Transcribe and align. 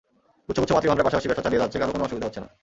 গুচ্ছ 0.45 0.59
গুচ্ছ 0.61 0.73
মাতৃভান্ডার 0.75 1.05
পাশাপাশি 1.07 1.27
ব্যবসা 1.29 1.45
চালিয়ে 1.45 1.61
যাচ্ছে, 1.63 1.77
কারও 1.79 1.93
কোনো 1.93 2.03
অসুবিধা 2.07 2.27
হচ্ছে 2.27 2.41
না। 2.43 2.47